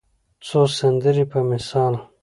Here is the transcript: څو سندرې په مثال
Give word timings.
څو 0.47 0.59
سندرې 0.77 1.25
په 1.31 1.39
مثال 1.49 1.93